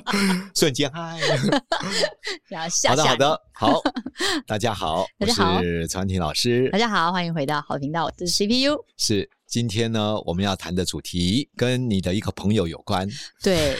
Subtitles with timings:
[0.54, 1.18] 瞬间嗨！
[2.88, 3.80] 好的，好的，好，
[4.46, 8.84] 大家好，大家好，我是曹安婷老师，大家好，欢迎回到好频道，这是 CPU。
[8.96, 13.08] 是，今天呢，我们要谈的主题跟你的一个朋友有关。
[13.42, 13.76] 对，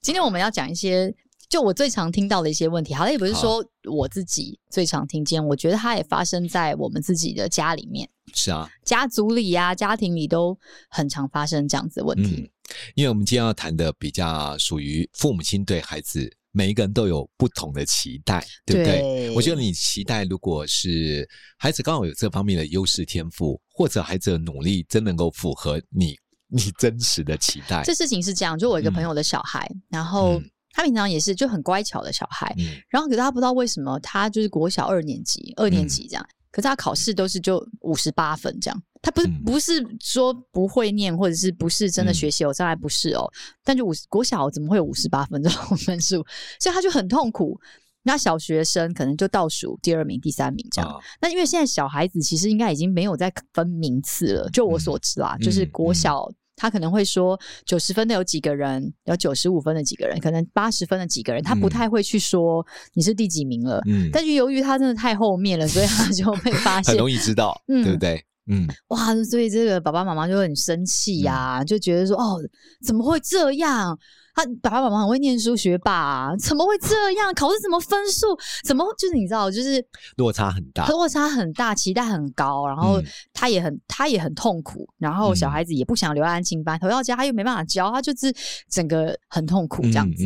[0.00, 1.14] 今天我们要讲一些，
[1.48, 2.94] 就我最常听到的一些问题。
[2.94, 8.08] 好像也不是说我自己最常听见，我觉得它也发生在我们自己的家里面。
[8.34, 12.36] 是啊，家族里啊，家庭里都很常发生这样子的问题。
[12.42, 12.50] 嗯，
[12.94, 19.00] 因为我们今天要谈的比较属于父母亲对孩子，每一个人都有不同的期待，对不对？
[19.00, 26.16] 对，我觉得你期待，如果是孩子刚好有这方面的优势天赋，或者孩子的努力真能够符合你
[26.48, 27.82] 你真实的期待。
[27.84, 36.24] 这事情是这样，就我一个朋友的小孩，嗯、然后他平常也是就很乖巧的小孩，嗯、然后可是他不知道为什么他就是国小二年级，二年级这样。
[36.24, 43.28] 嗯可是他考试都是就五十八分这样，他不是、嗯、不是说不会念，或者是不是真的学习有障碍，不是哦。
[43.34, 46.24] 嗯、但就五国小怎么会有五十八分这种分数？
[46.60, 47.60] 所以他就很痛苦。
[48.04, 50.88] 那小学生可能就倒数第二名、第三名这样。
[51.20, 56.30] 那、哦、因为现在小孩子其实应该已经没有在分名次了，就我所知啦，嗯、就是国小。
[56.56, 63.80] 他可能会说九十分的有几个人，有九十五分的几个人，可能八十分的几个人，他不太会去说你是第几名了。
[63.86, 68.24] 嗯，但是由于他真的太后面了，所以他 就会发现很容易知道，嗯、对不对？
[68.46, 72.38] 嗯，哇，所以这个爸爸妈妈就很生气呀、啊，嗯、就觉得说哦，
[72.86, 73.98] 怎么会这样？
[74.34, 77.32] 他爸爸妈妈很会念书，学霸、啊，怎么会这样？
[77.34, 78.36] 考试怎么分数？
[78.64, 79.84] 怎么就是你知道，就是
[80.16, 83.00] 落差很大，落差很大，期待很高，然后
[83.32, 88.34] 他也很、嗯、他也很痛苦，然后小孩子也不想留在安亲班，回到家他又没办法教，他就是
[88.68, 90.24] 整个很痛苦这样子。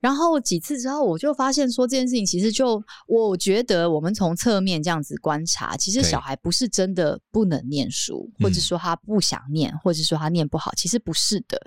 [0.00, 11.60] 然后几次之后，我就发现说这件事情其实就我觉得我们从侧面这样子观察，其实小孩不是真的不能念书，或者说他不想念，或者说他念不好，其实不是的，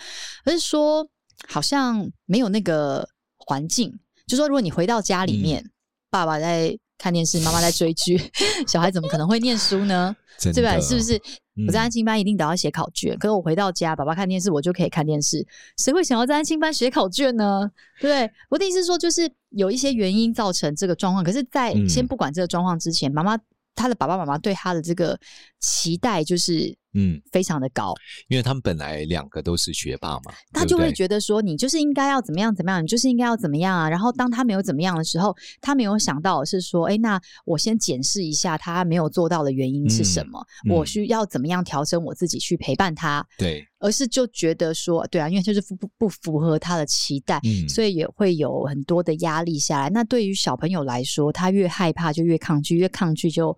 [0.44, 1.07] 而是说。
[1.47, 5.71] 好像没有那个环境，就说如果你回到家里面，嗯、
[6.09, 8.19] 爸爸在看电视，妈妈在追剧，
[8.67, 10.15] 小孩怎么可能会念书呢？
[10.39, 10.79] 的对吧？
[10.79, 11.21] 是不是？
[11.67, 15.45] 我在安亲班一定得要写考卷，嗯、可是我回到家，爸爸看电视，我就可以看电视。
[15.77, 17.69] 谁会想要在安亲班写考卷呢？
[17.99, 21.23] 对，我的意思是说，就是有一些原因造成这个状况。
[21.23, 23.41] 可是，在先不管这个状况之前，妈妈、嗯、
[23.75, 25.19] 他的爸爸妈妈对他的这个
[25.59, 26.75] 期待就是。
[26.93, 27.93] 嗯，非常的高，
[28.27, 33.89] 因为他们本来两个都是学霸嘛，他就会觉得说，你就是应该要怎么样怎么样，你就是应该要怎么样啊。
[33.89, 43.25] 然后当他没有怎么样的时候，他没有想到是说，哎，那我先检视一下他没有做到的原因是什么，嗯嗯、我需要怎么样调整我自己去陪伴他。
[43.37, 49.89] 对，而是就觉得说，对啊，因为就是不不符合他的期待，嗯、所以也会有很多的压力下来。
[49.89, 53.57] 那对于小朋友来说，他越害怕就越抗拒，越抗拒就。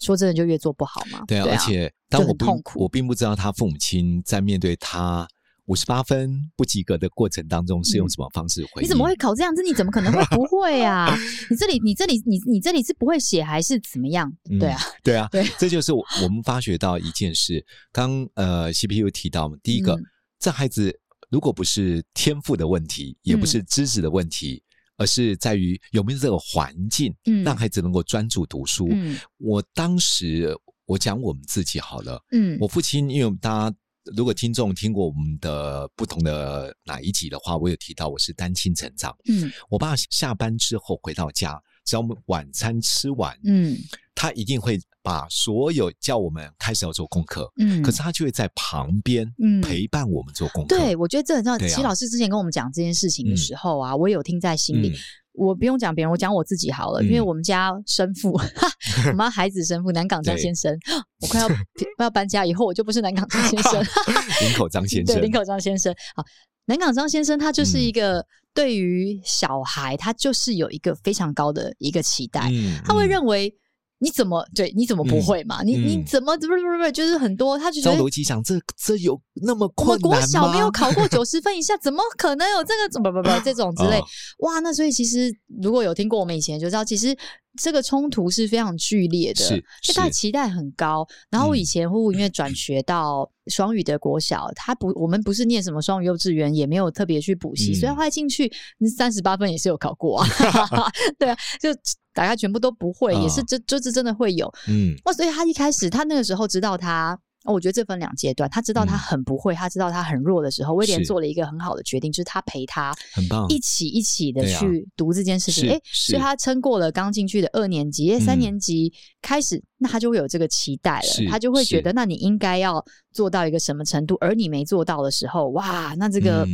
[0.00, 1.22] 说真的，就越做不好嘛。
[1.26, 5.26] 对啊，对啊，而且当我不我并不知道他父母亲在面对他
[5.66, 8.82] 五十八分不及格的过程当中是用什么方式回。
[8.82, 9.62] 嗯、你怎么会考这样子？
[9.62, 11.12] 你怎么可能会不 会啊？
[11.50, 14.32] 你这里你这里你你这里是不会写还是怎么样？
[14.60, 17.64] 对啊，对啊， 对，这就是我我们发觉到一件事。
[17.90, 20.04] 刚呃，CPU 提到嘛，第一个，嗯、
[20.38, 20.96] 这孩子
[21.30, 24.62] 如果不是天赋的问题，也不是知识的问题。
[24.96, 27.14] 嗯而是在于有没有这个环境，
[27.44, 28.88] 让孩子能够专注读书。
[28.90, 33.76] 嗯、我当时我讲我们自己好了，嗯，我父亲，因为大家
[34.16, 43.76] 如果听众听过我们的不同的哪一集的话，我有提到我是单亲成长，嗯，我爸下班之后回到家，只要我们晚餐吃完，嗯，
[44.14, 50.76] 他一定会把所有叫我们开始要做功课，嗯，可是他就会在旁边，嗯，陪伴我们做功课。
[50.76, 51.58] 对，我觉得这很重要。
[51.68, 54.92] 齐老师之前跟我们讲这件事情的时候啊，我有听在心里。
[55.38, 58.32] 我不用讲别人，我讲我自己好了，因为我们家生父，
[59.10, 60.74] 我妈孩子生父南港张先生，
[61.20, 61.56] 我快要快
[61.98, 63.84] 要搬家以后，我就不是南港张先生，
[64.40, 65.94] 林口张先生，对，林口张先生。
[66.14, 66.24] 好，
[66.64, 68.24] 南港张先生他就是一个
[68.56, 72.50] 对于小孩，他就是有一个非常高的一个期待，
[72.84, 73.54] 他会认为。
[73.98, 74.70] 你怎么对？
[74.76, 75.62] 你怎么不会嘛？
[75.62, 76.90] 嗯、你你怎么不不不不？
[76.90, 80.16] 就是很多，他就觉得逻辑想，这这有那么困难吗？
[80.16, 82.92] 我国小没有考过 九十分以下，怎么可能有这个？
[82.92, 83.98] 怎么不不不这种之类？
[83.98, 84.04] 哦、
[84.40, 87.16] 哇，那所以其实如果有听过我们以前就知道，其实
[87.58, 91.06] 这个冲突是非常剧烈的，因为他的期待很高。
[91.30, 98.52] 然后我以前呼呼因为转学到双语的国小，他不，我们不是念什么双语幼稚园，也没有特别去补习，嗯、所以后来进去
[98.94, 100.28] 三十八分也是有考过啊。
[101.18, 101.70] 对啊，就。
[102.16, 104.52] 大概全部都不会，嗯、也是这就是真的会有。
[104.66, 107.16] 嗯，哇所以他一开始，他那个时候知道他。
[107.48, 115.70] 我觉得这分两阶段，他知道他很不会，嗯、他知道他很弱的时候，威廉做了一个很好的决定，就是他陪他很棒，一起一起的去读这件事情。
[115.70, 118.92] 哎、啊，所以他撑过了刚进去的二年级，三年级
[119.22, 126.44] 开始，嗯、那他就会有这个期待了，他就会觉得，那你应该要做到一个什么程度，而你没做到的时候，哇，那这个。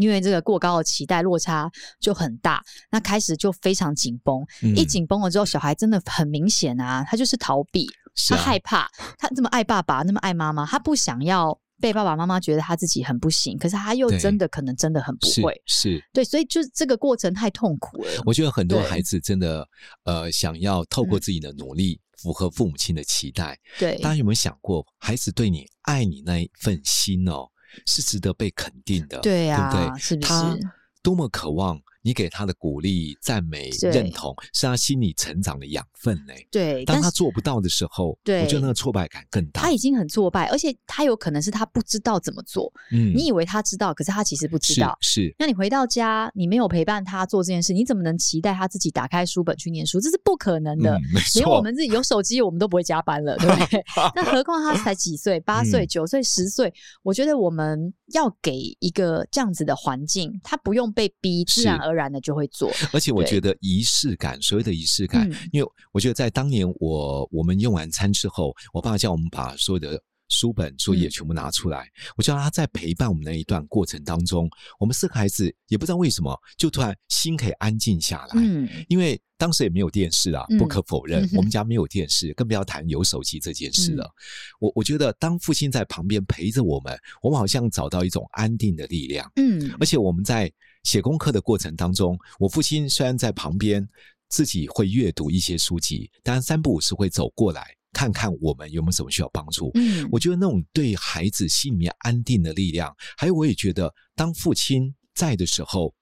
[0.00, 1.70] 嗯因为这个过高的期待落差
[2.00, 4.44] 就很大，那开始就非常紧绷。
[4.62, 7.86] 嗯、一紧绷了之后，小孩真的很明显啊，他就是逃避，
[8.28, 8.88] 他害怕，
[9.18, 18.10] 他这么爱爸爸，那么爱妈妈，他不想要被爸爸妈妈觉得他自己很不行，可是他又真的可能真的很不会，是，是对，所以就是这个过程太痛苦了。
[18.24, 19.66] 我觉得很多孩子真的
[20.04, 23.58] 呃，想要透过自己的努力符合父母亲的期待。
[23.78, 27.48] 对，大家有没有想过，孩子对你爱你那一份心哦？
[27.86, 29.98] 是值得被肯定的，对呀，对不对？
[30.00, 30.28] 是不是？
[30.28, 30.56] 他
[31.02, 31.80] 多么渴望。
[32.02, 36.32] 你给他的鼓励、赞美、认同，是他心理成长的养分呢。
[36.50, 39.60] 对，当他做不到的时候，对，我觉得那个挫败感更大。
[39.60, 42.72] 他已经很挫败，而且他有可能是他不知道怎么做。
[42.90, 44.96] 嗯，你以为他知道，可是他其实不知道。
[45.00, 50.00] 是，那你回到家，你没有陪伴他做这件事，你怎么能期待他自己打开书本去念书？
[50.00, 50.98] 这是不可能的。
[51.12, 53.84] 没错，连我们自己有手机，我们都不会加班了，对不对？
[54.16, 55.38] 那何况他才几岁？
[55.40, 56.72] 八岁、九岁、十岁？
[57.02, 61.89] 我觉得我们要给一个这样子的环境，他不用被逼，自然而。
[61.90, 74.48] 自然的就会做，而且我觉得仪式感，所谓的仪式感，嗯、因为我觉得在当年我我们用完餐之后，我爸叫我们把所有的书本作业全部拿出来，嗯、我叫他在陪伴我们那一段过程当中，
[74.78, 84.04] 我们四个孩子也不知道为什么，就突然心可以安静下来，嗯，因为当时也没有电视啊，不可否认，嗯、我们家没有电视，更不要谈有手机这件事了。
[84.04, 84.14] 嗯、
[84.60, 90.50] 我我觉得当父亲在旁边陪着我们，我们好像找到一种安定的力量，嗯，而且我们在。
[90.82, 93.86] 写功课的过程当中，我父亲虽然在旁边
[94.28, 99.70] 自己会阅读一些书籍，但三不五时会走过来看看我们有没有什么需要帮助。
[99.74, 105.92] 嗯，我觉得那种对孩子心里面安定的力量，还有我也觉得当父亲在的时候，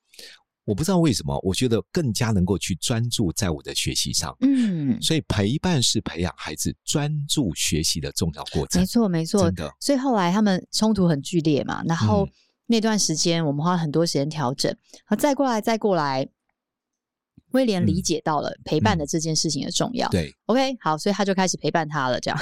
[0.65, 4.37] 我不知道为什么，我觉得更加能够去专注在我的学习上。
[4.41, 8.81] 嗯，所以陪伴是培养孩子专注学习的重要过程。
[8.81, 9.75] 没错，没错，真的。
[9.81, 12.25] 所以后来他们冲突很剧烈嘛，然后。
[12.27, 12.33] 嗯
[12.71, 14.73] 那段时间，我们花很多时间调整，
[15.07, 16.29] 好，再过来，再过来，
[17.53, 20.07] 威廉理解到了陪伴的这件事情的重要。
[20.11, 22.21] 对，OK，好，所以他就开始陪伴他了。
[22.21, 22.39] 这样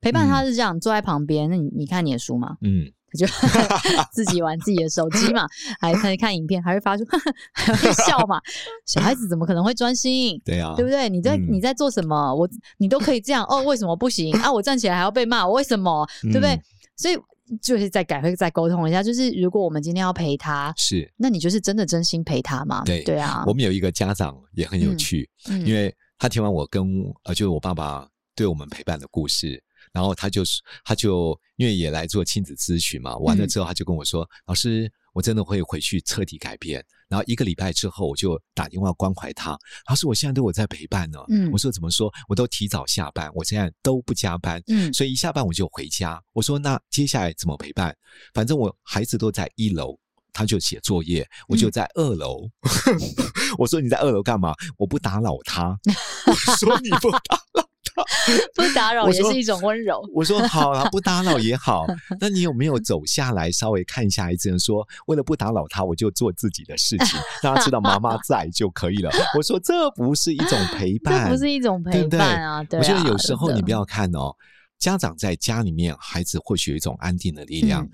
[0.00, 2.56] 陪伴他是这样，嗯、坐在旁边，那你你看你的书吗？
[2.62, 3.26] 嗯，他就
[4.12, 5.46] 自己玩自己的手机嘛，
[5.78, 7.04] 还可以看影片，还会发出
[7.54, 8.40] 还会笑嘛。
[8.84, 10.42] 小孩子怎么可能会专心？
[10.44, 11.08] 对啊，对不对？
[11.08, 12.34] 你在、嗯、你在做什么？
[12.34, 12.48] 我
[12.78, 14.52] 你都可以这样哦，为什么不行啊？
[14.52, 16.04] 我站起来还要被骂，我为什么？
[16.22, 16.50] 对不对？
[16.54, 16.62] 嗯、
[16.96, 17.16] 所以。
[17.60, 22.82] 就是再改会再沟通一下，就是如果我们今天要陪他，是，那你就是真的真心陪他吗？
[22.84, 26.86] 对对啊，我们有一个家长也很有趣，嗯嗯、因为他听完我跟
[27.24, 29.62] 呃，就是我爸爸对我们陪伴的故事，
[29.92, 34.90] 然后他就是他就因为也来做亲子咨询嘛，完了之后他就跟我说，嗯、老师。
[35.14, 39.54] 我真的会回去彻底改变，然后一个礼拜之后，我就打电话关怀他。
[39.84, 42.10] 他说：“我现在都有在陪伴呢。”嗯，我说：“怎么说？
[42.26, 44.62] 我都提早下班，我现在都不加班。
[44.68, 46.18] 嗯，所以一下班我就回家。
[46.32, 47.94] 我说：那接下来怎么陪伴？
[48.32, 49.94] 反正我孩子都在一楼，
[50.32, 52.48] 他就写作业，我就在二楼。
[52.86, 52.98] 嗯、
[53.58, 54.54] 我说：你在二楼干嘛？
[54.78, 55.78] 我不打扰他。
[56.26, 57.20] 我说：你不打
[57.52, 57.61] 扰。”
[58.54, 60.02] 不打扰也是一种温柔。
[60.14, 61.86] 我说 好啊，不打扰也好。
[62.20, 64.58] 那你有没有走下来稍微看一下孩子？
[64.58, 69.10] 说为了不打扰他，我就做自己的事情，让他知道妈妈在就可以了。
[69.36, 72.62] 我说这不是一种陪伴，这不是一种陪伴啊。
[72.64, 74.34] 对，我觉得有时候你不要看哦，
[74.78, 77.88] 家长在家里面，孩子或许有一种安定的力量。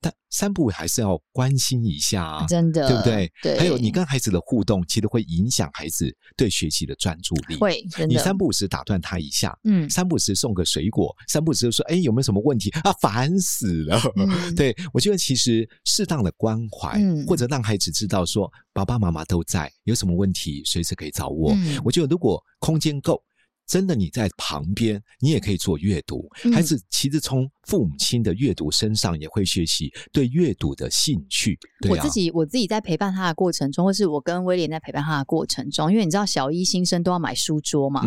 [0.00, 3.32] 但三不五还是要关心一下啊，真的，对不对？
[3.42, 3.58] 对。
[3.58, 7.56] 还有你跟孩子的互动，其实会影响孩子对学习的专注力。
[7.56, 12.92] 会，你三步五时打断他一下，嗯，三步五时送个水果，三步五时说：“哎，有没有什么问题啊？
[13.00, 14.00] 烦死了。
[14.16, 21.52] 嗯”对，我觉得其实适当的关怀，嗯，或者让孩子知道说爸爸妈妈都在，有什么问题随时可以找我。
[21.52, 23.22] 嗯，我觉得如果空间够。
[23.66, 26.28] 真的，你在旁边，你也可以做阅读。
[26.52, 31.56] 孩子其实从父母亲的阅读身上也会学习对阅读的兴趣。
[31.80, 38.04] 对啊，我自己，我自己在陪伴他的过程中，或是我跟威廉在陪伴他的过程中，因为你知道小一新生都要买书桌嘛，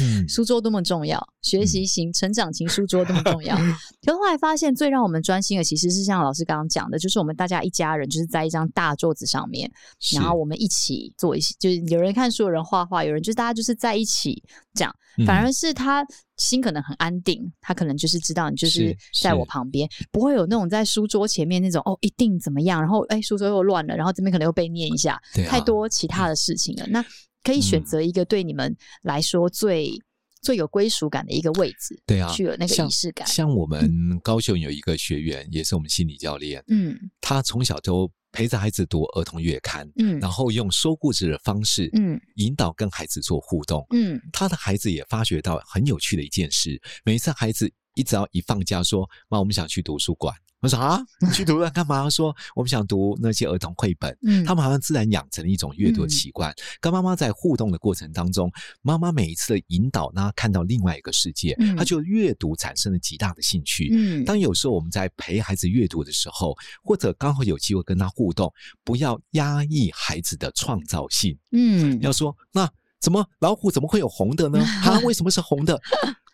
[0.00, 3.56] 嗯、 书桌多么重要，学习型、嗯、成长型书桌多么重要。
[4.04, 9.70] 可是后来发现，最让我们专心的，其实是像老师刚刚讲的，就是我们大家一家人，就是在一张大桌子上面，
[10.14, 14.42] 然后我们一起做一些，就是有人看书，有人画画，有人就是大家就是在一起
[14.74, 14.92] 这样。
[15.26, 16.06] 反而是他
[16.36, 26.86] 心可能很安定，他可能就是知道你就是在我旁边，不会有那种在书桌前面那种哦，一定怎么样，然后哎，书桌又乱了，然后这边可能又被念一下，太多其他的事情了。
[26.88, 27.04] 那
[27.42, 30.00] 可以选择一个对你们来说最、嗯、
[30.42, 32.00] 最有归属感的一个位置。
[32.04, 33.26] 对啊，去了那个仪式感。
[33.26, 50.32] 像，像我们高雄有一个学员，嗯、也是我们心理教练，嗯，他从小就陪着孩子读儿童月刊，嗯，然后用说故事的方式，嗯，引导跟孩子做互动，嗯，他的孩子也发觉到很有趣的一件事，每一次孩子一只要一放假说，妈，我们想去图书馆。
[50.60, 52.08] 我说啊，你去图书馆干嘛？
[52.08, 54.16] 说我们想读那些儿童绘本。
[54.22, 56.50] 嗯，他们好像自然养成了一种阅读的习惯。
[56.50, 58.50] 嗯、跟妈妈在互动的过程当中，
[58.80, 63.90] 妈妈每一次的引导，让他看到另外一个世界，嗯、他就阅读产生了极大的兴趣。
[63.92, 71.38] 嗯，当有时候我们在陪孩子阅读的时候，或者刚好有机会跟他互动，不要压抑孩子的创造性。
[71.52, 74.58] 嗯，要说那怎么老虎怎么会有红的呢？
[74.82, 75.80] 它，为什么是红的？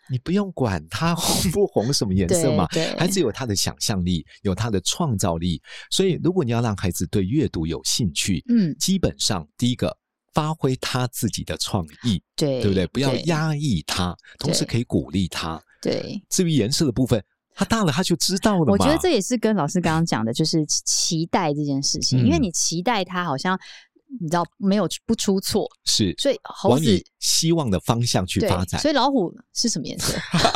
[0.09, 2.67] 你不用管他红 不红什么颜色嘛，
[2.97, 5.61] 孩子有他的想象力，有他的创造力。
[5.89, 9.95] 所以，如果你要让孩子对阅读有兴趣，嗯，基本上第一个
[10.33, 12.85] 发挥他自己的创意，对，对不对？
[12.87, 15.61] 不要压抑他，同时可以鼓励他。
[15.81, 17.23] 对，至于颜色的部分，
[17.55, 18.71] 他大了他就知道了嘛。
[18.71, 23.57] 我觉得这也是跟老师刚刚讲的，就是期待这件事情，因为你期待他好像。
[24.19, 28.79] 你知道没有不出错是，所以猴子希望的方向去发展。
[28.79, 30.13] 所以老虎是什么颜色？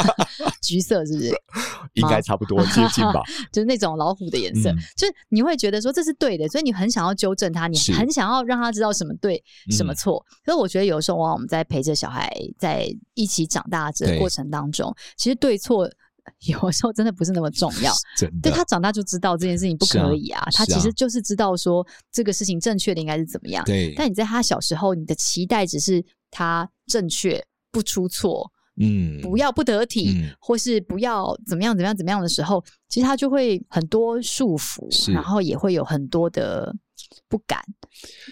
[0.62, 1.32] 橘色是不是？
[1.94, 3.22] 应该差不多接近吧。
[3.52, 10.24] 就是那种老虎的颜色，嗯、就是你会觉得说这是对的，所以你很想要纠正他，你很想要让他知道什么对什么错。
[10.46, 15.90] 所以我觉得有时候往往我们在陪着小孩在一起长大这个过程当中，其实对错。
[16.46, 17.94] 有时候真的不是那么重要。
[18.42, 23.64] 对，他长大就知道这件事情不可以啊，啊他其实就是知道说这个事情正确的应该是怎么样。
[23.66, 36.76] 对，但你在他小时候，你的期待只是他正确不出错，嗯，不要不得体，嗯、或是不要怎么样怎么样怎么样的时候，其实他就会很多束缚，然后也会有很多的
[37.28, 37.60] 不敢，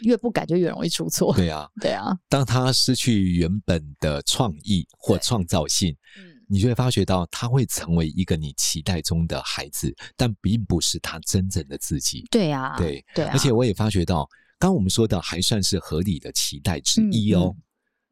[0.03, 1.33] 越不敢就越容易出错。
[1.35, 2.17] 对啊，对啊。
[2.29, 6.34] 当他失去原本的创意或创造性，嗯。
[6.47, 12.25] 你就会发觉到，他会成为一个你期待中的孩子，但并不是他真正的自己。
[12.29, 13.25] 对呀，对对。
[13.25, 14.27] 而且我也发觉到，
[14.59, 17.55] 刚刚我们说的还算是合理的期待之一哦。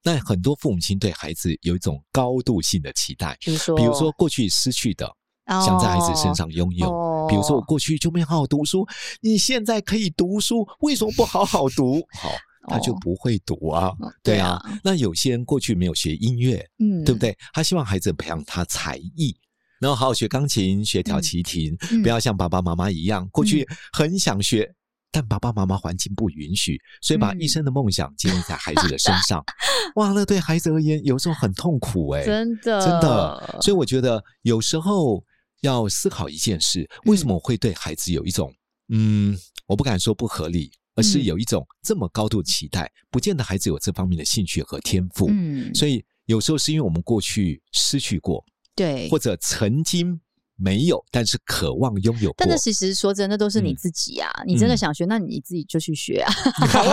[0.04, 5.10] 那很多父母亲对孩子有一种高度性的期待，比如说，比如说过去失去的，
[5.48, 7.28] 想在孩子身上拥有。
[7.30, 8.86] 比如说我过去就没好好读书，
[9.22, 12.02] 你现在可以读书，为什么不好好读？
[12.20, 12.30] 好。
[12.68, 14.60] 他就不会读啊，哦、对啊。
[14.64, 17.38] 对啊，那有些人过去没有学音乐，嗯，对不对？
[17.54, 19.36] 他希望孩子培养他才艺，
[19.80, 24.76] 然后好好学钢琴、学调齐琴，嗯、不要像爸爸妈妈一样，过去很想学，嗯、
[25.12, 29.44] 但爸爸妈妈环境不允许，所以把一生的梦想建立在孩子的身上。
[29.44, 33.60] 嗯、哇，那对孩子而言有时候很痛苦哎、欸，真的，真的。
[33.62, 35.24] 所以我觉得有时候
[35.62, 38.54] 要思考一件事：为什么我会对孩子有一种
[38.90, 40.72] 嗯，我不敢说不合理。
[40.96, 45.28] 而是有一种这么高度期待，不见得孩子有这方面的兴趣和天赋。
[45.30, 48.44] 嗯，所以有时候是因为我们过去失去过，
[48.76, 50.20] 对，或者曾经。
[50.64, 52.34] 没有，但是渴望拥有。
[52.38, 54.32] 但是其实说真的，都是你自己啊！
[54.38, 56.34] 嗯、你真的想学，嗯、那你自己就去学啊！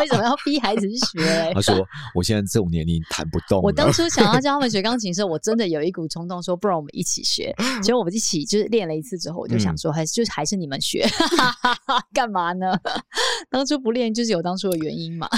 [0.00, 1.54] 为什么要逼孩子去学、欸？
[1.54, 7.54] 他说：“我现在这种年龄弹不动。”我当初想要教他们学钢琴的时候，我真的有一股冲动，说：“不然我们一起学。
[7.80, 11.06] ”结果我们一起就是练了一次之后，我就想说：“还是、嗯、就是还是你们学，
[12.12, 12.76] 干嘛呢？
[13.48, 15.28] 当初不练就是有当初的原因嘛。”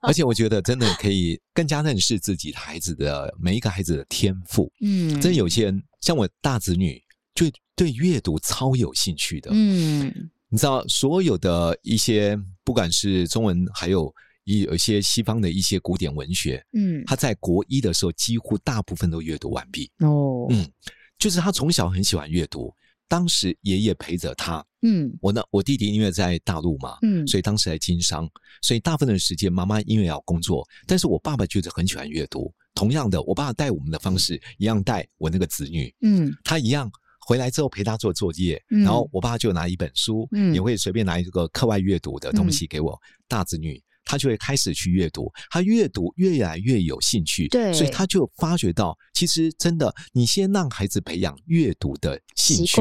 [0.00, 4.72] 而且我觉得真的可以更加认识自己的孩子的每一个孩子的天赋。
[4.80, 7.02] 嗯，真有些人像我大子女。
[7.38, 10.12] 就对阅读超有兴趣的，嗯，
[10.48, 20.68] 你知道，所有的一些不管是中文，还有一有一些西方的一些古典文学，嗯，他在国一的时候几乎大部分都阅读完毕，哦，嗯，
[21.16, 22.74] 就是他从小很喜欢阅读，
[23.06, 28.28] 当时爷爷陪着他，嗯，我呢，我弟弟因为在大陆嘛，嗯，所以当时在经商，
[28.62, 36.90] 所以大部分的时间妈妈因为要工作，但是我爸爸就是很喜欢阅读，同样的，我爸爸带我们的方式一样带我那个子女，嗯，他一样。
[37.28, 52.80] 回来之后陪他做作业，嗯、然后我爸就拿一本书，嗯、也会随便拿一个课外阅读的东西给我、嗯、大子女，他就会开始去阅读，他阅读越来越有兴趣，对，所以他就发觉到，其实真的，你先让孩子培养阅读的兴趣。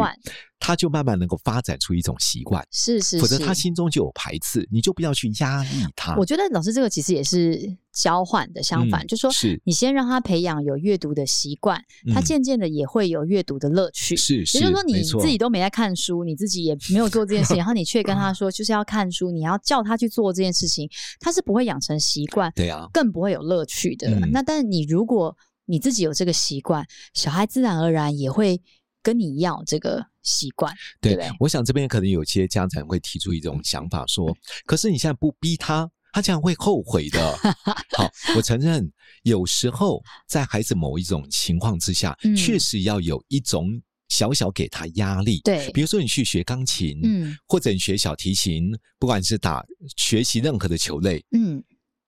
[0.68, 6.14] 他就慢慢能够发展出一种习惯，是是是，否则他心中就有排斥，你就不要去压抑他。
[6.18, 7.58] 我觉得老师这个其实也是
[7.94, 14.18] 交换的，相反，嗯、就说，是你先让他培养有阅读的习惯，嗯、他渐渐的也会有阅读的乐趣。
[14.18, 20.90] 是是，也就是说，你自己都没在看书，你自己也没有做这件事情， 然后你却跟他说就是要看书，你要叫他去做这件事情，
[21.22, 24.10] 他是不会养成习惯，对啊，更不会有乐趣的。
[24.10, 25.34] 嗯、那但是你如果
[25.64, 28.62] 你自己有这个习惯，小孩自然而然也会。
[29.04, 37.38] 跟你要这个习惯，对，对，对，我想这边可能有些家长会提出一种想法说，可是你现在不逼他，他这样会后悔的。
[37.98, 38.92] 好，我承认，
[39.24, 45.40] 有时候在孩子某一种情况之下，嗯、确实要有一种小小给他压力。
[45.44, 49.66] 对，比如说你去学钢琴，嗯，或者你学小提琴，不管是打
[49.96, 51.64] 学习任何的球类，嗯，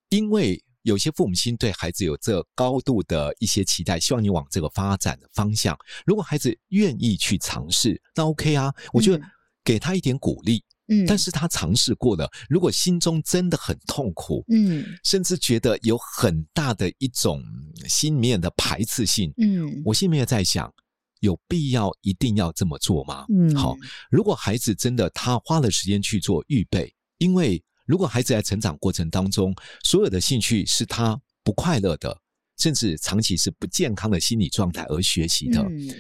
[0.10, 5.77] 因为有些父母亲对孩子有这高度的一些期待，希望你往这个发展的方向。
[6.05, 9.24] 如果孩子愿意去尝试，那 OK 啊，我觉得
[9.63, 10.63] 给他一点鼓励。
[10.91, 17.43] 嗯，但是他尝试过了，如果心中真的很痛苦，嗯，甚至觉得有很大的一种
[17.88, 20.74] 心里面的排斥性，嗯，我心里面在想，
[21.19, 23.27] 有必要一定要这么做吗？
[23.29, 23.77] 嗯，好，
[24.10, 29.51] 如果孩子真的他花了时间去做预备，因为如果孩子在成长过程当中，
[29.84, 32.15] 所有的兴趣是他不快乐的，
[32.60, 35.60] 甚至长期是不健康的心理状态而学习的。
[35.63, 35.91] 嗯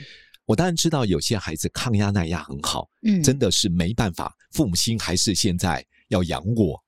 [0.45, 6.79] 我当然知道有些孩子抗压耐压很好，嗯，真的是没办法，父母亲还是现在要养我。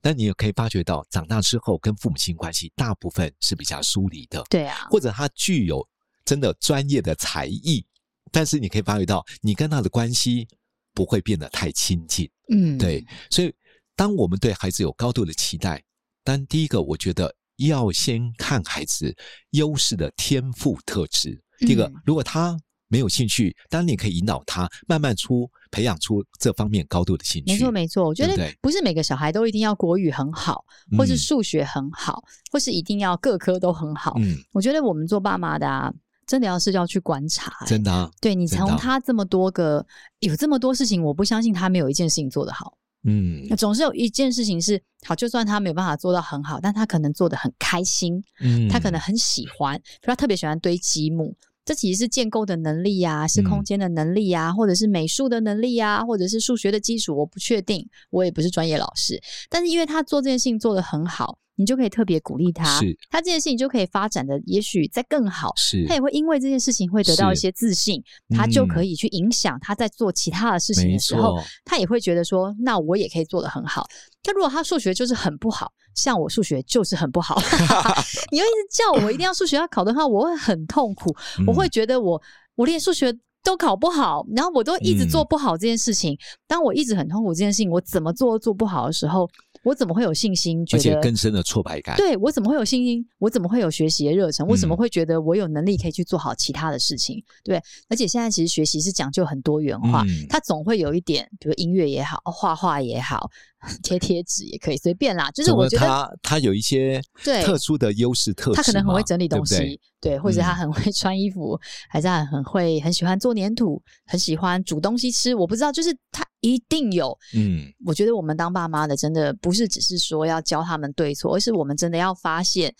[0.00, 5.88] 但你也可以发觉到，长大之后跟父母亲关系大部分是比较疏离的，对啊，或者他具有
[6.24, 7.84] 真的专业的才艺，
[8.32, 10.48] 但是你可以发觉到，你跟他的关系
[10.92, 13.04] 不会变得太亲近，嗯，对。
[13.30, 13.54] 所以，
[13.98, 15.82] 当我们对孩子有高度的期待，
[16.22, 19.12] 但第一个，我觉得要先看孩子
[19.50, 21.36] 优势的天赋特质。
[21.58, 27.52] 第一个，如果他没有兴趣，当然你可以引导他慢慢出培养出这方面高度的兴趣。
[27.52, 28.04] 没错，没错。
[28.04, 30.64] 我觉得不是每个小孩都一定要国语很好，
[30.96, 34.14] 或是数学很好，嗯、或是一定要各科都很好。
[34.20, 35.92] 嗯，我觉得我们做爸妈的啊，
[36.24, 37.66] 真的要是要去观察、欸。
[37.66, 39.84] 真的、啊，对你从他这么多个
[40.20, 42.78] 有这么多事情，我不相信他没有一件事情做得好。
[43.04, 48.22] 嗯，总是有一件事情是好，就算他没有办法做到很好，但他可能做的很开心。
[48.40, 51.34] 嗯，他可能很喜欢，比如他特别喜欢堆积木。
[51.64, 59.20] 这其实是建构的能力呀，是空间的能力呀，或者是美术的能力呀，或者是数学的基础，我不确定，我也不是专业老师。
[59.50, 65.52] 但是因为他做这件事情做的很好，你就可以特别鼓励他，是他这件事情就可以发展的也许再更好。
[65.56, 73.86] 是他也会因为这件事情会得到一些自信，他就可以去影响他在做其他的事情的时候，他也会觉得说，那我也可以做得很好。
[74.22, 75.72] 但如果他数学就是很不好。
[75.94, 77.34] 像我数学就是很不好，
[78.30, 82.22] 你又一直叫我一定要数学要考的话，我会很痛苦，嗯、我会觉得我
[82.54, 86.14] 我连数学都考不好，然后我都一直做不好这件事情。
[86.14, 89.28] 嗯、当我一直很痛苦这件事情，我怎么做都做不好的时候，
[89.62, 90.64] 我怎么会有信心？
[90.64, 91.96] 觉得，而且更深的挫败感。
[91.96, 93.06] 对，我怎么会有信心？
[93.18, 94.46] 我怎么会有学习的热忱？
[94.46, 97.22] 我怎么会觉得我有能力可以去做好其他的事情？
[97.42, 103.30] 对，而且现在其实学习是讲究很多元化，嗯、它总会有一点，比如音乐也好，画画也好。
[103.82, 107.02] 贴贴纸也可以随便啦，就是我觉得他他有一些
[107.42, 117.16] 特殊的优势特质，他可能很会整理东西，对，对，对，或者他很会穿衣服，嗯、还是他很会很喜欢做粘土，很喜欢煮东西吃，我不知道，就是他一定有。
[117.34, 122.74] 嗯，我觉得我们当爸妈的，真的不是只是说要教他们对错，而是我们真的要发现。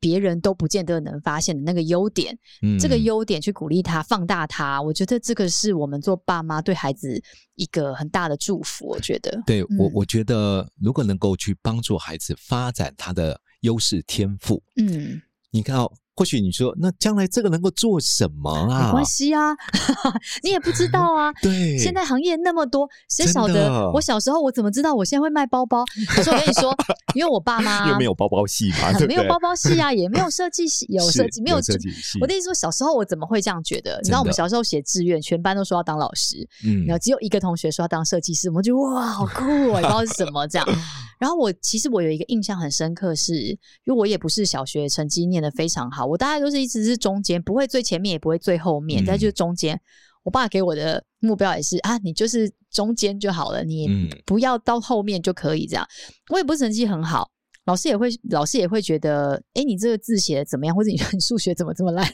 [0.00, 7.20] 别人都不见得能发现的那个优点，嗯、这个优点去鼓励他、放大他，我觉得这个是我们做爸妈对孩子
[7.56, 8.86] 一个很大的祝福。
[8.86, 15.92] 我觉得，对、嗯、我，我觉得如果能够去帮助孩子发展他的优势天赋，嗯，你看哦。
[16.18, 18.86] 或许你说，那将来这个能够做什么啊？
[18.86, 19.54] 没关系啊，
[20.42, 21.32] 你也不知道啊。
[21.40, 23.88] 对，现在行业那么多，谁晓得？
[23.92, 25.84] 我小时候我怎么知道我现在会卖包包？
[26.08, 26.76] 可是我跟你说，
[27.14, 32.18] 因为我爸妈又没有包包系嘛，没有包包系啊，也没有设计系，有设计没有设计系。
[32.20, 34.00] 我跟你说，小时候我怎么会这样觉得？
[34.02, 39.80] 你知道我们小时候写志愿，全班都说要当老师，嗯，然后只有一个同学说要当设计师，我们就哇，好酷哦！
[39.80, 40.66] 也不知道是什么这样。
[41.20, 46.07] 然后我其实我有一个印象很深刻，是因为我也不是小学成绩念的非常好。
[46.08, 49.80] 我大概都是一直是中间，不会最前面，也不会最后面，嗯、但就是中间。
[50.24, 53.88] 我爸给我的目标也是啊，你就是中间就好了，你
[54.26, 55.84] 不要到后面就可以这样。
[55.84, 57.30] 嗯、我也不是成绩很好，
[57.64, 62.06] 老师也会老师也会觉得，哎，你这个字写的怎么样，或者你 数学怎么这么烂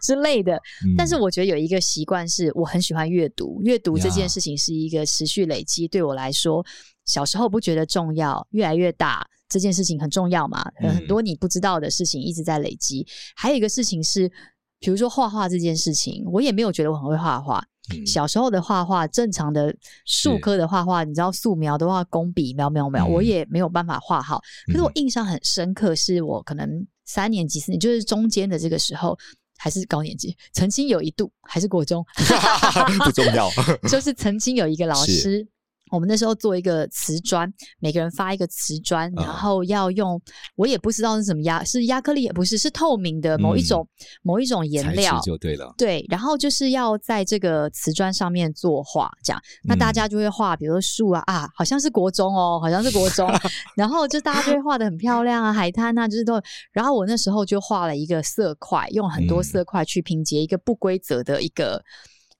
[0.00, 0.54] 之类的。
[0.56, 6.64] 嗯、但是我觉得有一个习惯是，我很喜欢阅读，阅读这件事情是一个持续累积，对我来说，
[7.04, 9.26] 小时候不觉得重要，越来越大。
[9.48, 10.64] 这件事情很重要嘛？
[10.80, 13.00] 很多你不知道的事情一直在累积。
[13.00, 13.06] 嗯、
[13.36, 14.30] 还有一个事情是，
[14.78, 17.64] 比如说画画这件事情，我也没有觉得我很会画画。
[17.94, 24.42] 嗯、小时候的画画，正常的术科的画画，你知道素描的话，工笔描描描，嗯、我也没有办法画好。
[24.66, 29.16] 可是我印象很深刻，是我可能三年级、四年，就是中间的这个时候，
[29.56, 32.04] 还是高年级，曾经有一度还是国中，
[33.02, 33.50] 不重要，
[33.88, 35.48] 就是曾经有一个老师。
[35.90, 40.22] 我们那时候做一个瓷砖，每个人发一个瓷砖，然后要用，嗯、
[40.56, 45.74] 我也不知道是什么压，是亚克力也不是，是透明的某一种、嗯、某一种颜料就对了。
[45.76, 53.28] 对，然后就是要在这个瓷砖上面作画，这样，那大家就会画，比如说树啊啊，好像是国中哦，好像是国中，
[53.76, 56.40] 然后就大家就会画的很漂亮啊，海滩啊，就是都。
[56.72, 61.82] 然后我那时候就画了一个色块，用很多色块去拼接一个不规则的一个。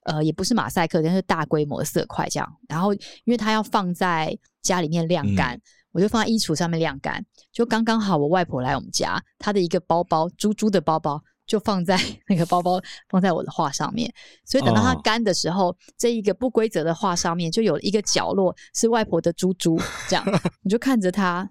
[0.08, 2.56] 呃，也不是马赛克，但是大规模的色块这样。
[2.66, 5.60] 然后，因为它要放在家里面晾干，嗯、
[5.92, 7.22] 我就放在衣橱上面晾干。
[7.52, 14.10] 就刚刚好，我外婆来我们家，她的一个包包，猪猪的包包，就放在 那个包包，放在我的画上面。
[14.46, 20.24] 所以等到它干的时候，哦、这一个不规则的画上面就有了一个角落是外婆的猪猪，这样，
[20.64, 21.50] 我就看着它。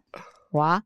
[0.51, 0.81] 哇！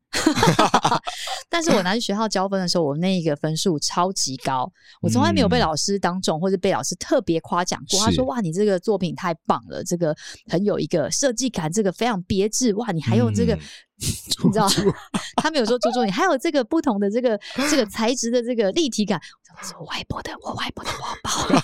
[1.52, 8.00] 但是我拿去学校交分的时候，我那一个分数超级高，我从来没有被老师当众或者被老师特别夸奖过。
[8.00, 10.16] 他说：“哇，你这个作品太棒了，这个
[10.50, 12.74] 很有一个设计感，这个非常别致。
[12.76, 13.60] 哇，你还有这个，嗯、
[14.48, 14.70] 你知道？
[15.44, 17.38] 他没有说注重你，还有这个不同的这个
[17.70, 19.20] 这个材质的这个立体感。
[19.60, 20.90] 我说我外婆的，我外婆的
[21.24, 21.62] 宝宝。”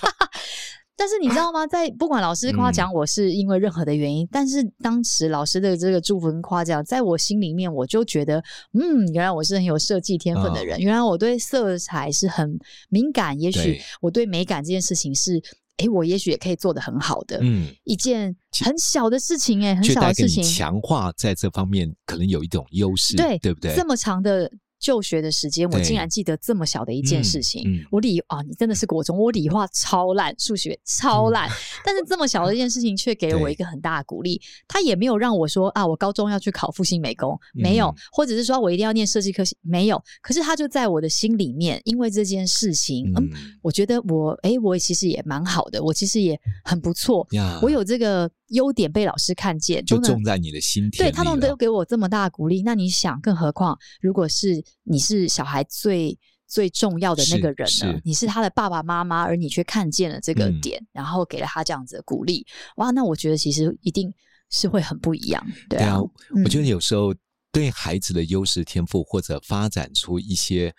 [0.98, 1.64] 但是你知道吗？
[1.64, 12.58] 在不管老师夸奖我是因为任何的原因，嗯、但是当时老师的这个祝福跟夸奖，在我心里面，我就觉得，嗯，原来我是很有设计天分的人，哦、原来我对色彩是很
[12.88, 15.36] 敏感，也许我对美感这件事情是，
[15.76, 18.34] 哎对，我也许也可以做得很好的，嗯，一件
[18.64, 23.72] 很小的事情、欸，哎，很小的事情，强化在这方面可能有一种优势，对，对不对？
[23.76, 24.50] 这么长的。
[24.78, 27.62] 就学的时间，我竟然记得这么小的一件事情。
[27.66, 31.52] 嗯嗯、我理啊，你真的是国中，我理化超烂，数学超烂，嗯、
[31.84, 34.40] 但是这么小的一件事情却给了我一个很大的鼓励。
[34.66, 40.02] 他也没有让我说啊，我高中要去考复兴美工，没有，嗯、或者是说我一定要念设计科系，没有。
[40.22, 47.26] 可是他就在我的心里面，因为这件事情，嗯，嗯我觉得我，哎，我其实也蛮好的，我其实也很不错，
[47.62, 48.30] 我有这个。
[48.48, 51.10] 优点被老师看见，就种在你的心田。
[51.10, 58.00] 对，他们都给我这么大的鼓励，那你想，更何况如果是你是小孩最最重要的那个人呢？
[58.04, 64.12] 你是他的爸爸妈妈，而你却看见了这个点，嗯、然后给了他这样子的鼓励，哇，那我觉得其实一定
[64.50, 65.46] 是会很不一样。
[65.68, 65.98] 对啊，对啊
[66.34, 67.14] 嗯、我觉得有时候
[67.52, 70.74] 对孩子的优势天赋或者发展出一些。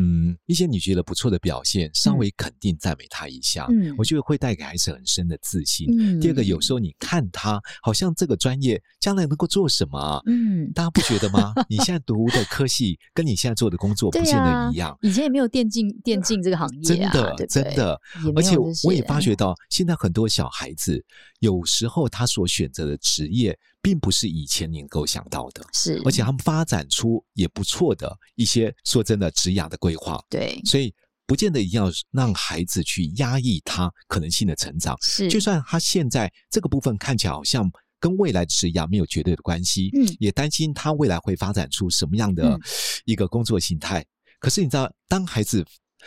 [0.00, 5.88] 嗯，一些你觉得不错的表现，稍微肯定赞美他一下，嗯，我觉得会带给孩子很深的自信。
[5.98, 11.52] 嗯，第二个，有时候你看他好像这个专业将来能够做什么，嗯，大家不觉得吗？
[11.68, 18.00] 你现在读的科系跟你现在做的工作不见得一样，以前也没有电竞电竞这个行业，真的真的，
[18.36, 21.04] 而且我也发觉到，现在很多小孩子
[21.40, 23.58] 有时候他所选择的职业。
[23.80, 30.92] 并不是以前你能够想到的，是，而且他们发展出也不错的一些，说真的，职涯的规划，对，所以
[31.26, 42.58] 不见得一定要让孩子去压抑他可能性的成长，是，就算他现在这个部分看起来好像跟未来的职涯没有绝对的关系，嗯，也担心他未来会发展出什么样的
[43.04, 44.00] 一个工作形态。
[44.00, 44.06] 嗯、
[44.40, 45.64] 可是你知道，当孩子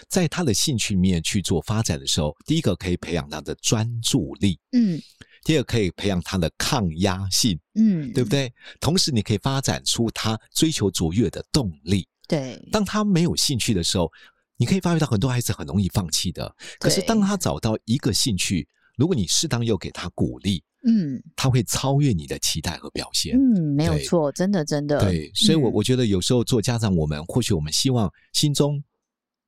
[0.10, 5.02] 在他的兴趣面去做发展的时候，第一个可以培养他的专注力，嗯。
[5.43, 8.54] 第二，可以培养他的抗压性，嗯，对不对？
[8.80, 12.08] 同时，你可以发展出他追求卓越的动力。
[12.27, 14.12] 对，当他没有兴趣的时候，
[14.58, 16.56] 你可以发觉到很多孩子很容易放弃的。
[16.80, 23.36] 可是，当他找到一个兴趣，如果你适当又给他鼓励，嗯，他会超越你的期待和表现。
[23.36, 24.99] 嗯，没有错，真的，真的。
[24.99, 28.82] 对，所以我我觉得有时候做家长，我们或许我们希望心中。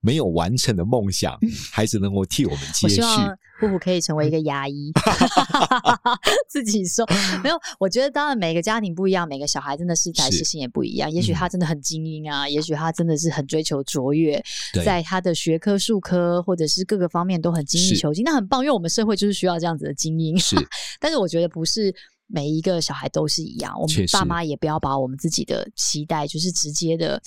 [0.04, 1.39] 没有完成的梦想，
[1.72, 2.88] 孩子能够替我们接续。
[2.88, 4.92] 我希望布布可以成为一个牙医，
[6.50, 7.08] 自己说
[7.42, 7.58] 没有。
[7.80, 11.10] 我觉得当然每个家庭不一样，每个小孩真的是在事性也不一样。
[11.10, 14.44] 也许他真的很精英啊，嗯、也许他真的是很追求卓越，
[14.84, 18.62] 在他的学科、术科或者是各个方面都很精益求精，那很棒。
[18.62, 20.38] 因为我们社会就是需要这样子的精英。
[20.38, 20.58] 是，
[21.00, 21.96] 但是我觉得不是
[22.28, 23.74] 每一个小孩都是一样。
[23.80, 27.22] 我们爸妈也不要把我们自己的期待就是直接的。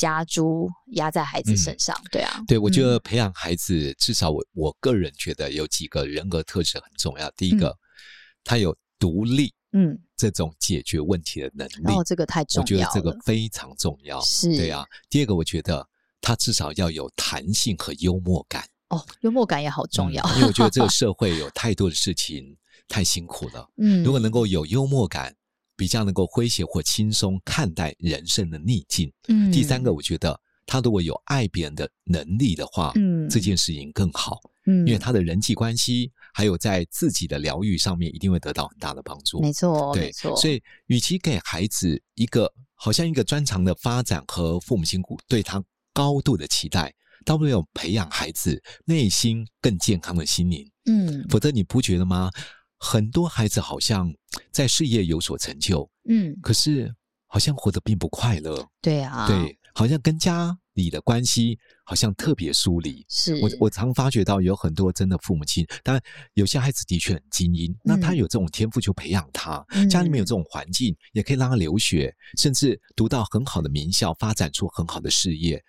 [0.00, 7.30] 家猪压在孩子身上，嗯、对啊，对，我觉得培养孩子，嗯、至少我我个人觉得有几个人格特质很重要。
[7.32, 7.76] 第一个，嗯、
[8.42, 14.86] 他有独立，嗯，这种解决问题的能力，哦，这个太重要，我觉得这个非常重要，是，对啊。
[15.10, 15.86] 第二个，我觉得
[16.22, 22.56] 他至少要有弹性和幽默感，哦，幽默感也好重要，嗯、因为我觉得这个 社会有太多的事情
[22.88, 25.36] 太辛苦了，嗯，如果能够有幽默感。
[25.80, 29.10] 比较能够诙谐或轻松看待人生的逆境。
[29.28, 34.38] 嗯，第三个，我觉得他如果有爱别人的能力的话，嗯，这件事情更好。
[34.66, 39.40] 嗯，因为他的人际关系还有在自己的疗愈上面，一定会得到很大的帮助。
[39.40, 40.36] 没错，对，没错。
[40.36, 45.64] 所以，与其给孩子一个好像一个专长的发展和父母亲鼓对他
[45.94, 50.70] 高度的期待，倒不如培养孩子内心更健康的心灵。
[50.84, 52.30] 嗯，否则你不觉得吗？
[52.82, 54.10] 很多孩子好像
[54.50, 56.92] 在事业有所成就，嗯，可是
[57.26, 58.66] 好像活得并不快乐。
[58.80, 63.04] 对啊，对，好像跟家里的关系好像特别疏离。
[63.06, 75.62] 是我我常发觉到有很多真的父母亲，当然有些孩子的确很精英，嗯、那他有这种天赋就培养他，嗯、家里面有这种环境，也可以让他留学，甚至读到很好的名校，发展出很好的事业。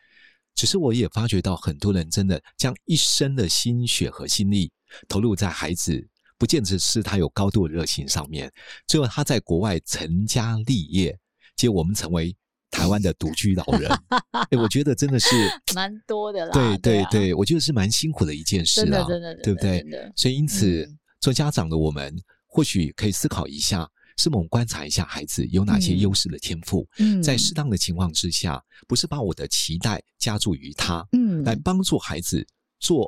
[0.56, 4.71] 只是我也发觉到很多人真的将一生的心血和心力
[5.10, 6.08] 投入在孩子。
[6.41, 8.51] 不见得是他有高度的热情上面，
[8.88, 11.15] 最后他在国外成家立业，
[11.56, 12.36] 结果我们成为
[12.71, 13.88] 台湾的独居老人。
[14.49, 15.27] 哎，我觉得真的是
[15.75, 16.51] 蛮多的啦。
[16.51, 19.86] 对对对，我觉得是蛮辛苦的一件事啦，真的，对不对？
[20.15, 22.12] 所以因此，做家长的我们
[22.47, 26.88] 或许可以思考一下，是否观察一下孩子有哪些优势的天赋，
[27.23, 32.43] 在适当的情况之下，不是把我的期待加注于他，嗯，来帮助孩子
[32.80, 33.08] 做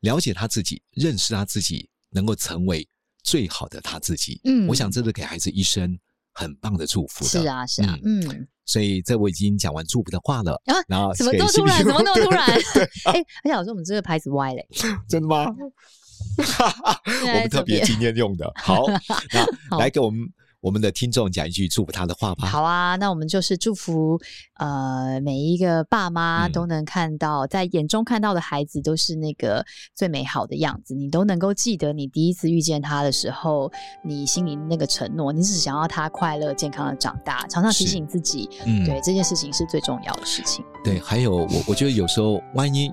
[0.00, 1.88] 了解他自己，认识他自己。
[2.14, 2.88] 能够成为
[3.22, 5.98] 最好的他自己，嗯，我想这是给孩子一生
[6.32, 7.30] 很棒的祝福的。
[7.30, 10.52] 是啊，是啊，嗯，嗯，所以这我已经讲完祝福的话了。
[10.66, 11.84] 啊，然后怎么那么突然？
[11.84, 12.46] 怎么那么突然？
[13.12, 14.66] 哎，而且老师，我们这个牌子歪嘞，
[15.08, 15.44] 真的吗？
[17.22, 18.50] 我们特别今天用的。
[18.56, 18.84] 好，
[19.70, 20.20] 那来给我们。
[20.64, 22.48] 我们的听众讲一句祝福他的话吧。
[22.48, 24.18] 好啊，那我们就是祝福
[24.54, 29.62] 呃每一个爸妈都能看到，嗯、在眼中看到的孩子都是那个
[29.94, 30.94] 最美好的样子。
[30.94, 33.70] 你都能够记得你第一次遇见他的时候，
[34.02, 37.46] 你心里那个承诺，你只想要他快乐健康的长大。
[37.48, 40.64] 常常提醒自己，嗯、对这件事情是最重要的事情。
[40.82, 42.90] 对，还有我我觉得有时候万一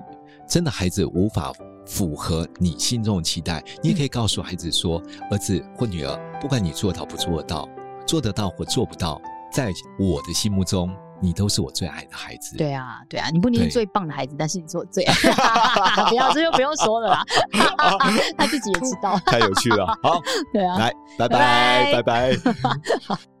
[0.52, 1.50] 真的孩子无法。
[1.84, 7.68] 符合你心中的期待，你也可以告诉孩子说：“儿子或女儿，不管你做到不做得到，
[8.06, 9.20] 做得到或做不到，
[9.52, 15.14] 在我的心目中，你都是我最爱的孩子。”对啊，对啊，你不一定是最棒的孩子，但是你是我最爱。
[16.08, 17.24] 不要，这就不用说了啦，
[18.38, 19.18] 他自己也知道。
[19.26, 20.20] 太有趣了，好，
[20.52, 22.36] 对啊，来，拜拜，拜拜。